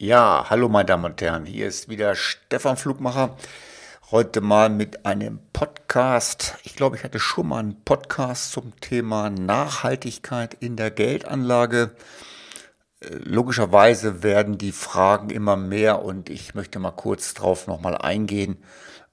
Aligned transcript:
Ja, 0.00 0.46
hallo 0.50 0.68
meine 0.68 0.86
Damen 0.86 1.04
und 1.04 1.22
Herren, 1.22 1.46
hier 1.46 1.68
ist 1.68 1.88
wieder 1.88 2.16
Stefan 2.16 2.76
Flugmacher. 2.76 3.36
Heute 4.10 4.40
mal 4.40 4.68
mit 4.68 5.06
einem 5.06 5.38
Podcast. 5.52 6.56
Ich 6.64 6.74
glaube, 6.74 6.96
ich 6.96 7.04
hatte 7.04 7.20
schon 7.20 7.46
mal 7.46 7.60
einen 7.60 7.84
Podcast 7.84 8.50
zum 8.50 8.74
Thema 8.80 9.30
Nachhaltigkeit 9.30 10.54
in 10.54 10.74
der 10.74 10.90
Geldanlage. 10.90 11.94
Äh, 12.98 13.14
logischerweise 13.22 14.24
werden 14.24 14.58
die 14.58 14.72
Fragen 14.72 15.30
immer 15.30 15.54
mehr 15.54 16.02
und 16.02 16.28
ich 16.28 16.56
möchte 16.56 16.80
mal 16.80 16.90
kurz 16.90 17.32
drauf 17.32 17.68
nochmal 17.68 17.96
eingehen, 17.96 18.56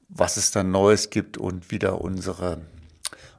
was 0.09 0.35
es 0.35 0.49
da 0.49 0.63
Neues 0.63 1.11
gibt 1.11 1.37
und 1.37 1.69
wieder 1.69 2.01
unsere, 2.01 2.59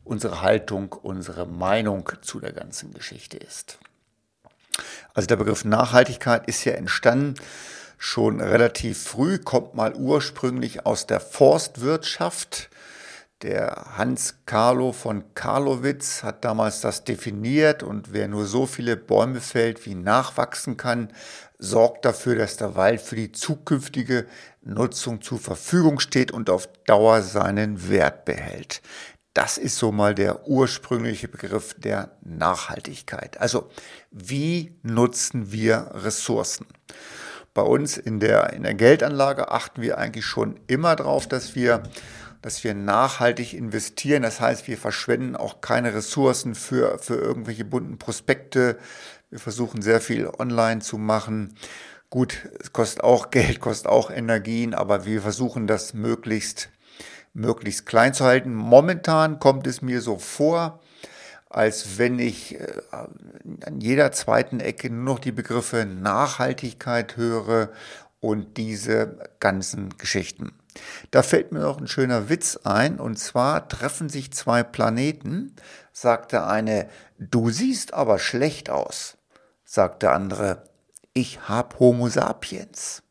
unsere 0.04 0.42
Haltung, 0.42 0.92
unsere 0.92 1.46
Meinung 1.46 2.08
zu 2.22 2.38
der 2.38 2.52
ganzen 2.52 2.94
Geschichte 2.94 3.36
ist. 3.36 3.80
Also 5.14 5.26
der 5.26 5.36
Begriff 5.36 5.64
Nachhaltigkeit 5.64 6.46
ist 6.48 6.64
ja 6.64 6.72
entstanden 6.72 7.34
schon 7.98 8.40
relativ 8.40 9.02
früh, 9.02 9.38
kommt 9.38 9.74
mal 9.74 9.94
ursprünglich 9.94 10.86
aus 10.86 11.06
der 11.06 11.20
Forstwirtschaft. 11.20 12.68
Der 13.42 13.96
Hans 13.96 14.36
Carlo 14.46 14.92
von 14.92 15.34
Karlowitz 15.34 16.22
hat 16.22 16.44
damals 16.44 16.80
das 16.80 17.04
definiert 17.04 17.82
und 17.82 18.12
wer 18.12 18.28
nur 18.28 18.46
so 18.46 18.66
viele 18.66 18.96
Bäume 18.96 19.40
fällt, 19.40 19.84
wie 19.86 19.94
nachwachsen 19.94 20.76
kann, 20.76 21.12
sorgt 21.58 22.04
dafür, 22.04 22.36
dass 22.36 22.56
der 22.56 22.76
Wald 22.76 23.00
für 23.00 23.16
die 23.16 23.32
zukünftige 23.32 24.26
Nutzung 24.62 25.22
zur 25.22 25.38
Verfügung 25.38 26.00
steht 26.00 26.32
und 26.32 26.50
auf 26.50 26.68
Dauer 26.86 27.22
seinen 27.22 27.88
Wert 27.88 28.24
behält. 28.24 28.80
Das 29.34 29.56
ist 29.56 29.78
so 29.78 29.92
mal 29.92 30.14
der 30.14 30.46
ursprüngliche 30.46 31.26
Begriff 31.26 31.74
der 31.78 32.16
Nachhaltigkeit. 32.22 33.40
Also 33.40 33.70
wie 34.10 34.76
nutzen 34.82 35.52
wir 35.52 35.90
Ressourcen? 35.94 36.66
Bei 37.54 37.62
uns 37.62 37.96
in 37.96 38.20
der, 38.20 38.52
in 38.52 38.62
der 38.62 38.74
Geldanlage 38.74 39.50
achten 39.50 39.80
wir 39.80 39.98
eigentlich 39.98 40.26
schon 40.26 40.60
immer 40.66 40.96
darauf, 40.96 41.26
dass 41.26 41.54
wir, 41.54 41.82
dass 42.42 42.62
wir 42.64 42.74
nachhaltig 42.74 43.54
investieren. 43.54 44.22
Das 44.22 44.40
heißt, 44.40 44.68
wir 44.68 44.76
verschwenden 44.76 45.36
auch 45.36 45.60
keine 45.62 45.94
Ressourcen 45.94 46.54
für, 46.54 46.98
für 46.98 47.16
irgendwelche 47.16 47.64
bunten 47.64 47.98
Prospekte. 47.98 48.78
Wir 49.30 49.38
versuchen 49.38 49.80
sehr 49.80 50.02
viel 50.02 50.26
online 50.26 50.80
zu 50.80 50.98
machen. 50.98 51.54
Gut, 52.10 52.48
es 52.60 52.74
kostet 52.74 53.02
auch 53.02 53.30
Geld, 53.30 53.60
kostet 53.60 53.86
auch 53.86 54.10
Energien, 54.10 54.74
aber 54.74 55.06
wir 55.06 55.22
versuchen 55.22 55.66
das 55.66 55.94
möglichst 55.94 56.68
möglichst 57.34 57.86
klein 57.86 58.14
zu 58.14 58.24
halten. 58.24 58.54
Momentan 58.54 59.38
kommt 59.38 59.66
es 59.66 59.82
mir 59.82 60.00
so 60.00 60.18
vor, 60.18 60.80
als 61.48 61.98
wenn 61.98 62.18
ich 62.18 62.58
äh, 62.58 62.66
an 62.92 63.80
jeder 63.80 64.12
zweiten 64.12 64.60
Ecke 64.60 64.90
nur 64.90 65.14
noch 65.14 65.18
die 65.18 65.32
Begriffe 65.32 65.84
Nachhaltigkeit 65.84 67.16
höre 67.16 67.70
und 68.20 68.56
diese 68.56 69.18
ganzen 69.40 69.96
Geschichten. 69.98 70.52
Da 71.10 71.22
fällt 71.22 71.52
mir 71.52 71.60
noch 71.60 71.78
ein 71.78 71.88
schöner 71.88 72.30
Witz 72.30 72.58
ein, 72.64 72.98
und 72.98 73.18
zwar 73.18 73.68
treffen 73.68 74.08
sich 74.08 74.32
zwei 74.32 74.62
Planeten, 74.62 75.54
sagt 75.92 76.32
der 76.32 76.46
eine, 76.46 76.88
du 77.18 77.50
siehst 77.50 77.92
aber 77.92 78.18
schlecht 78.18 78.70
aus, 78.70 79.18
sagt 79.64 80.02
der 80.02 80.12
andere, 80.12 80.64
ich 81.12 81.48
hab 81.48 81.78
Homo 81.78 82.08
sapiens 82.08 83.02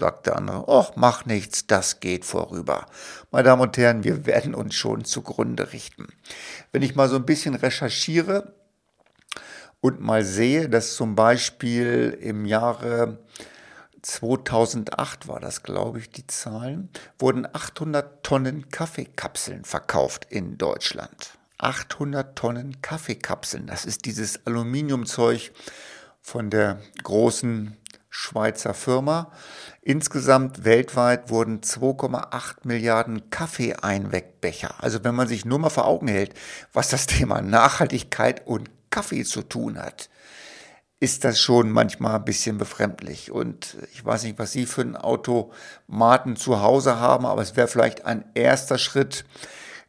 sagt 0.00 0.26
der 0.26 0.36
andere, 0.36 0.64
ach, 0.66 0.92
mach 0.96 1.26
nichts, 1.26 1.66
das 1.66 2.00
geht 2.00 2.24
vorüber. 2.24 2.86
Meine 3.30 3.44
Damen 3.44 3.62
und 3.62 3.76
Herren, 3.76 4.02
wir 4.02 4.26
werden 4.26 4.54
uns 4.54 4.74
schon 4.74 5.04
zugrunde 5.04 5.72
richten. 5.72 6.08
Wenn 6.72 6.82
ich 6.82 6.96
mal 6.96 7.08
so 7.08 7.16
ein 7.16 7.26
bisschen 7.26 7.54
recherchiere 7.54 8.54
und 9.80 10.00
mal 10.00 10.24
sehe, 10.24 10.68
dass 10.68 10.96
zum 10.96 11.14
Beispiel 11.14 12.18
im 12.20 12.44
Jahre 12.46 13.18
2008 14.02 15.28
war 15.28 15.40
das, 15.40 15.62
glaube 15.62 15.98
ich, 15.98 16.10
die 16.10 16.26
Zahlen, 16.26 16.88
wurden 17.18 17.46
800 17.46 18.24
Tonnen 18.24 18.70
Kaffeekapseln 18.70 19.64
verkauft 19.64 20.26
in 20.30 20.58
Deutschland. 20.58 21.38
800 21.58 22.36
Tonnen 22.36 22.80
Kaffeekapseln, 22.80 23.66
das 23.66 23.84
ist 23.84 24.06
dieses 24.06 24.46
Aluminiumzeug 24.46 25.52
von 26.22 26.48
der 26.48 26.80
großen 27.02 27.76
Schweizer 28.10 28.74
Firma. 28.74 29.30
Insgesamt 29.82 30.64
weltweit 30.64 31.30
wurden 31.30 31.60
2,8 31.60 32.56
Milliarden 32.64 33.30
Kaffeeeinwegbecher. 33.30 34.74
Also 34.82 35.04
wenn 35.04 35.14
man 35.14 35.28
sich 35.28 35.44
nur 35.44 35.58
mal 35.58 35.70
vor 35.70 35.86
Augen 35.86 36.08
hält, 36.08 36.34
was 36.72 36.88
das 36.88 37.06
Thema 37.06 37.40
Nachhaltigkeit 37.40 38.46
und 38.46 38.68
Kaffee 38.90 39.24
zu 39.24 39.42
tun 39.42 39.78
hat, 39.78 40.10
ist 40.98 41.24
das 41.24 41.40
schon 41.40 41.70
manchmal 41.70 42.16
ein 42.16 42.24
bisschen 42.24 42.58
befremdlich. 42.58 43.30
Und 43.30 43.78
ich 43.92 44.04
weiß 44.04 44.24
nicht, 44.24 44.38
was 44.38 44.52
Sie 44.52 44.66
für 44.66 44.82
einen 44.82 44.96
Automaten 44.96 46.36
zu 46.36 46.60
Hause 46.60 47.00
haben, 47.00 47.24
aber 47.24 47.40
es 47.40 47.56
wäre 47.56 47.68
vielleicht 47.68 48.04
ein 48.04 48.24
erster 48.34 48.76
Schritt, 48.76 49.24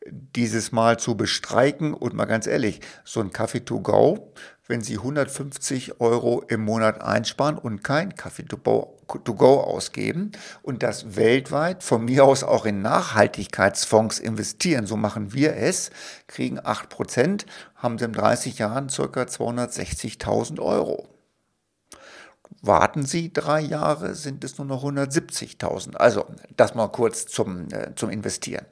dieses 0.05 0.71
Mal 0.71 0.99
zu 0.99 1.15
bestreiken. 1.15 1.93
Und 1.93 2.13
mal 2.13 2.25
ganz 2.25 2.47
ehrlich, 2.47 2.81
so 3.03 3.19
ein 3.21 3.31
Kaffee 3.31 3.61
to 3.61 3.79
go 3.79 4.33
wenn 4.71 4.81
Sie 4.81 4.97
150 4.97 5.99
Euro 5.99 6.43
im 6.47 6.63
Monat 6.63 7.01
einsparen 7.01 7.57
und 7.57 7.83
kein 7.83 8.15
Kaffee 8.15 8.45
to 8.45 8.57
go 8.57 9.59
ausgeben 9.59 10.31
und 10.63 10.81
das 10.81 11.17
weltweit 11.17 11.83
von 11.83 12.05
mir 12.05 12.23
aus 12.23 12.43
auch 12.45 12.65
in 12.65 12.81
Nachhaltigkeitsfonds 12.81 14.17
investieren, 14.17 14.87
so 14.87 14.95
machen 14.95 15.33
wir 15.33 15.57
es, 15.57 15.91
kriegen 16.27 16.57
8 16.63 16.87
Prozent, 16.87 17.45
haben 17.75 17.97
Sie 17.97 18.05
in 18.05 18.13
30 18.13 18.59
Jahren 18.59 18.87
ca. 18.87 19.03
260.000 19.03 20.61
Euro. 20.61 21.09
Warten 22.61 23.05
Sie 23.05 23.33
drei 23.33 23.59
Jahre, 23.59 24.15
sind 24.15 24.43
es 24.43 24.57
nur 24.57 24.67
noch 24.67 24.83
170.000. 24.85 25.95
Also 25.95 26.27
das 26.55 26.75
mal 26.75 26.87
kurz 26.87 27.25
zum, 27.25 27.67
äh, 27.71 27.93
zum 27.95 28.09
Investieren. 28.09 28.65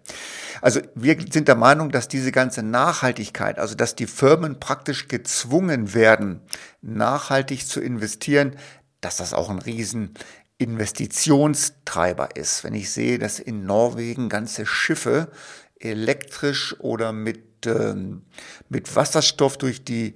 Also 0.62 0.82
wir 0.96 1.18
sind 1.32 1.48
der 1.48 1.56
Meinung, 1.56 1.92
dass 1.92 2.08
diese 2.08 2.32
ganze 2.32 2.64
Nachhaltigkeit, 2.64 3.60
also 3.60 3.76
dass 3.76 3.96
die 3.96 4.08
Firmen 4.08 4.60
praktisch 4.60 5.08
gezwungen 5.08 5.94
werden, 5.94 6.42
nachhaltig 6.82 7.68
zu 7.68 7.82
investieren, 7.82 8.56
dass 9.02 9.18
das 9.18 9.34
auch 9.34 9.50
ein 9.50 9.60
riesen 9.60 10.14
Investitionstreiber 10.58 12.36
ist. 12.36 12.64
Wenn 12.64 12.74
ich 12.74 12.92
sehe, 12.92 13.18
dass 13.18 13.40
in 13.40 13.66
Norwegen 13.66 14.28
ganze 14.28 14.66
Schiffe 14.66 15.32
elektrisch 15.80 16.76
oder 16.80 17.14
mit, 17.14 17.66
ähm, 17.66 18.24
mit 18.68 18.94
Wasserstoff 18.96 19.58
durch 19.58 19.84
die 19.84 20.16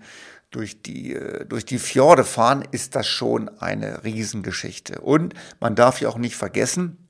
durch 0.53 0.83
die, 0.83 1.15
äh, 1.15 1.45
durch 1.45 1.65
die 1.65 1.79
Fjorde 1.79 2.23
fahren, 2.23 2.63
ist 2.71 2.95
das 2.95 3.07
schon 3.07 3.49
eine 3.49 4.03
Riesengeschichte. 4.03 5.01
Und 5.01 5.33
man 5.59 5.75
darf 5.75 5.99
ja 5.99 6.09
auch 6.09 6.17
nicht 6.17 6.35
vergessen, 6.35 7.02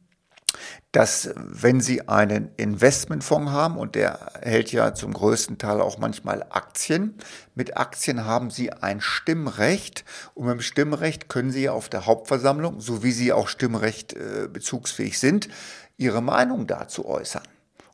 dass 0.91 1.31
wenn 1.35 1.81
Sie 1.81 2.07
einen 2.07 2.51
Investmentfonds 2.57 3.51
haben, 3.51 3.77
und 3.77 3.95
der 3.95 4.31
hält 4.41 4.71
ja 4.71 4.93
zum 4.93 5.13
größten 5.13 5.57
Teil 5.57 5.81
auch 5.81 5.97
manchmal 5.97 6.45
Aktien, 6.49 7.17
mit 7.55 7.77
Aktien 7.77 8.25
haben 8.25 8.49
Sie 8.49 8.71
ein 8.71 9.01
Stimmrecht 9.01 10.05
und 10.33 10.45
mit 10.45 10.55
dem 10.55 10.61
Stimmrecht 10.61 11.29
können 11.29 11.51
Sie 11.51 11.63
ja 11.63 11.71
auf 11.71 11.89
der 11.89 12.05
Hauptversammlung, 12.05 12.79
so 12.79 13.03
wie 13.03 13.11
Sie 13.11 13.33
auch 13.33 13.47
Stimmrecht 13.47 14.13
äh, 14.13 14.47
bezugsfähig 14.51 15.19
sind, 15.19 15.49
Ihre 15.97 16.21
Meinung 16.21 16.67
dazu 16.67 17.05
äußern 17.05 17.43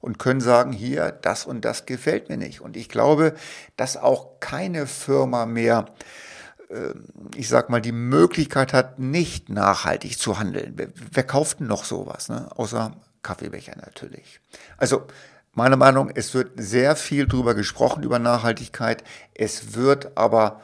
und 0.02 0.20
können 0.20 0.42
sagen, 0.42 0.72
hier, 0.72 1.12
das 1.12 1.46
und 1.46 1.66
das 1.66 1.86
gefällt 1.86 2.30
mir 2.30 2.38
nicht. 2.38 2.62
Und 2.62 2.78
ich 2.78 2.90
glaube, 2.90 3.34
dass 3.76 3.98
auch 3.98 4.40
keine 4.40 4.88
Firma 4.88 5.46
mehr, 5.46 5.86
ich 7.36 7.50
sag 7.50 7.70
mal, 7.70 7.82
die 7.82 7.92
Möglichkeit 7.92 8.74
hat, 8.74 9.00
nicht 9.00 9.50
nachhaltig 9.50 10.20
zu 10.20 10.38
handeln. 10.38 10.74
Wer, 10.76 10.90
wer 11.12 11.24
kauft 11.24 11.60
denn 11.60 11.68
noch 11.68 11.84
sowas, 11.84 12.30
ne? 12.30 12.48
außer 12.56 12.96
Kaffeebecher 13.24 13.76
natürlich. 13.78 14.40
Also, 14.78 15.08
meine 15.54 15.78
Meinung, 15.78 16.12
es 16.14 16.34
wird 16.36 16.52
sehr 16.58 16.96
viel 16.96 17.28
drüber 17.28 17.56
gesprochen, 17.56 18.04
über 18.04 18.20
Nachhaltigkeit. 18.20 19.04
Es 19.34 19.74
wird 19.74 20.16
aber 20.16 20.62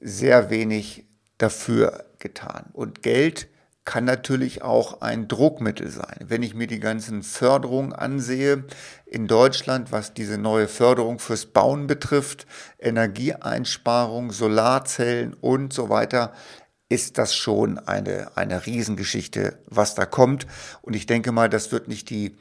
sehr 0.00 0.50
wenig 0.50 1.04
dafür 1.36 2.04
getan. 2.20 2.66
Und 2.72 3.02
Geld 3.02 3.48
kann 3.84 4.04
natürlich 4.04 4.62
auch 4.62 5.00
ein 5.00 5.26
Druckmittel 5.26 5.88
sein. 5.88 6.18
Wenn 6.26 6.42
ich 6.42 6.54
mir 6.54 6.66
die 6.66 6.80
ganzen 6.80 7.22
Förderungen 7.22 7.92
ansehe 7.92 8.64
in 9.06 9.26
Deutschland, 9.26 9.90
was 9.90 10.14
diese 10.14 10.38
neue 10.38 10.68
Förderung 10.68 11.18
fürs 11.18 11.46
Bauen 11.46 11.86
betrifft, 11.86 12.46
Energieeinsparung, 12.78 14.32
Solarzellen 14.32 15.34
und 15.34 15.72
so 15.72 15.88
weiter, 15.88 16.32
ist 16.90 17.18
das 17.18 17.34
schon 17.34 17.78
eine, 17.78 18.36
eine 18.36 18.66
Riesengeschichte, 18.66 19.58
was 19.66 19.94
da 19.94 20.04
kommt. 20.06 20.46
Und 20.82 20.94
ich 20.94 21.06
denke 21.06 21.32
mal, 21.32 21.48
das 21.48 21.72
wird 21.72 21.88
nicht 21.88 22.10
die, 22.10 22.36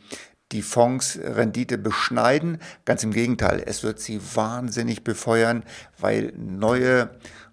die 0.52 0.62
Fondsrendite 0.62 1.78
beschneiden. 1.78 2.60
Ganz 2.86 3.04
im 3.04 3.12
Gegenteil, 3.12 3.64
es 3.66 3.84
wird 3.84 4.00
sie 4.00 4.20
wahnsinnig 4.36 5.04
befeuern, 5.04 5.64
weil 5.98 6.34
neue 6.36 7.10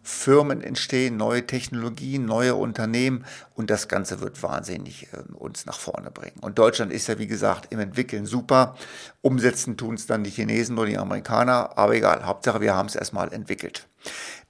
Firmen 0.06 0.60
entstehen, 0.62 1.16
neue 1.16 1.46
Technologien, 1.46 2.24
neue 2.26 2.54
Unternehmen 2.54 3.24
und 3.54 3.70
das 3.70 3.88
Ganze 3.88 4.20
wird 4.20 4.40
wahnsinnig 4.40 5.08
äh, 5.12 5.32
uns 5.34 5.66
nach 5.66 5.80
vorne 5.80 6.12
bringen. 6.12 6.38
Und 6.40 6.60
Deutschland 6.60 6.92
ist 6.92 7.08
ja, 7.08 7.18
wie 7.18 7.26
gesagt, 7.26 7.72
im 7.72 7.80
Entwickeln 7.80 8.24
super. 8.24 8.76
Umsetzen 9.20 9.76
tun 9.76 9.96
es 9.96 10.06
dann 10.06 10.22
die 10.22 10.30
Chinesen 10.30 10.78
oder 10.78 10.88
die 10.88 10.98
Amerikaner, 10.98 11.76
aber 11.76 11.96
egal, 11.96 12.24
Hauptsache 12.24 12.60
wir 12.60 12.76
haben 12.76 12.86
es 12.86 12.94
erstmal 12.94 13.32
entwickelt. 13.32 13.88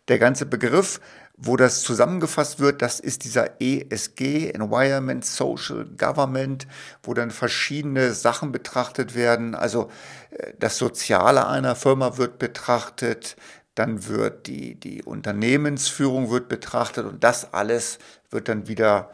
Der 0.09 0.19
ganze 0.19 0.45
Begriff 0.45 1.01
wo 1.37 1.57
das 1.57 1.83
zusammengefasst 1.83 2.61
wird, 2.61 2.81
das 2.81 2.99
ist 2.99 3.25
dieser 3.25 3.61
ESG, 3.61 4.51
Environment, 4.51 5.25
Social 5.25 5.85
Government, 5.85 6.67
wo 7.03 7.13
dann 7.13 7.31
verschiedene 7.31 8.15
Sachen 8.15 8.53
betrachtet 8.53 9.15
werden. 9.15 9.55
Also 9.55 9.91
äh, 10.31 10.53
das 10.59 10.79
Soziale 10.79 11.47
einer 11.47 11.77
Firma 11.77 12.17
wird 12.17 12.39
betrachtet, 12.39 13.37
dann 13.75 14.09
wird 14.09 14.47
die, 14.47 14.77
die 14.77 15.03
Unternehmensführung 15.03 16.31
wird 16.31 16.49
betrachtet 16.49 17.05
und 17.05 17.23
das 17.23 17.53
alles 17.53 17.99
wird 18.31 18.49
dann 18.49 18.69
wieder, 18.69 19.11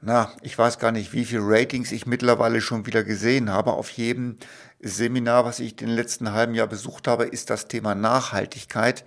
na, 0.00 0.30
ich 0.42 0.56
weiß 0.56 0.78
gar 0.78 0.92
nicht, 0.92 1.12
wie 1.12 1.24
viele 1.24 1.42
Ratings 1.42 1.90
ich 1.90 2.06
mittlerweile 2.06 2.60
schon 2.60 2.86
wieder 2.86 3.02
gesehen 3.02 3.50
habe. 3.50 3.72
Auf 3.72 3.90
jedem 3.90 4.36
Seminar, 4.78 5.44
was 5.44 5.58
ich 5.58 5.74
den 5.74 5.88
letzten 5.88 6.30
halben 6.32 6.54
Jahr 6.54 6.68
besucht 6.68 7.08
habe, 7.08 7.24
ist 7.24 7.50
das 7.50 7.66
Thema 7.66 7.96
Nachhaltigkeit. 7.96 9.04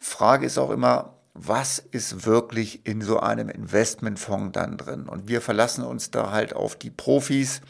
Frage 0.00 0.46
ist 0.46 0.58
auch 0.58 0.70
immer, 0.70 1.17
was 1.40 1.78
ist 1.78 2.26
wirklich 2.26 2.84
in 2.86 3.00
so 3.00 3.20
einem 3.20 3.48
Investmentfonds 3.48 4.52
dann 4.52 4.76
drin? 4.76 5.08
Und 5.08 5.28
wir 5.28 5.40
verlassen 5.40 5.84
uns 5.84 6.10
da 6.10 6.30
halt 6.30 6.54
auf 6.54 6.76
die 6.76 6.90
Profis, 6.90 7.60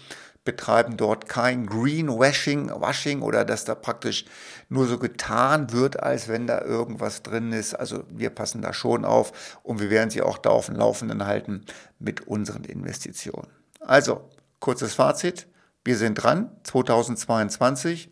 betreiben 0.44 0.96
dort 0.96 1.28
kein 1.28 1.66
Greenwashing 1.66 2.70
Washing 2.70 3.20
oder 3.20 3.44
dass 3.44 3.66
da 3.66 3.74
praktisch 3.74 4.24
nur 4.70 4.86
so 4.86 4.98
getan 4.98 5.72
wird, 5.72 6.02
als 6.02 6.28
wenn 6.28 6.46
da 6.46 6.62
irgendwas 6.62 7.22
drin 7.22 7.52
ist. 7.52 7.74
Also 7.74 8.04
wir 8.08 8.30
passen 8.30 8.62
da 8.62 8.72
schon 8.72 9.04
auf 9.04 9.58
und 9.62 9.78
wir 9.80 9.90
werden 9.90 10.08
sie 10.08 10.22
auch 10.22 10.38
da 10.38 10.48
auf 10.48 10.66
dem 10.66 10.76
Laufenden 10.76 11.26
halten 11.26 11.66
mit 11.98 12.26
unseren 12.26 12.64
Investitionen. 12.64 13.50
Also, 13.80 14.30
kurzes 14.58 14.94
Fazit. 14.94 15.48
Wir 15.84 15.98
sind 15.98 16.14
dran, 16.14 16.50
2022 16.64 18.10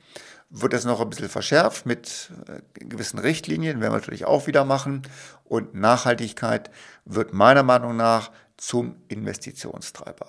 wird 0.50 0.72
das 0.72 0.84
noch 0.84 1.00
ein 1.00 1.10
bisschen 1.10 1.28
verschärft 1.28 1.86
mit 1.86 2.30
äh, 2.46 2.84
gewissen 2.84 3.18
Richtlinien, 3.18 3.80
werden 3.80 3.92
wir 3.92 3.98
natürlich 3.98 4.24
auch 4.24 4.46
wieder 4.46 4.64
machen. 4.64 5.02
Und 5.44 5.74
Nachhaltigkeit 5.74 6.70
wird 7.04 7.32
meiner 7.32 7.62
Meinung 7.62 7.96
nach 7.96 8.30
zum 8.56 8.96
Investitionstreiber. 9.08 10.26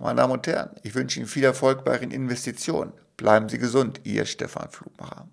Meine 0.00 0.16
Damen 0.16 0.34
und 0.34 0.46
Herren, 0.46 0.70
ich 0.82 0.94
wünsche 0.94 1.18
Ihnen 1.18 1.28
viel 1.28 1.44
Erfolg 1.44 1.84
bei 1.84 1.94
Ihren 1.94 2.10
Investitionen. 2.10 2.92
Bleiben 3.16 3.48
Sie 3.48 3.58
gesund, 3.58 4.00
Ihr 4.04 4.26
Stefan 4.26 4.70
Flugmacher. 4.70 5.26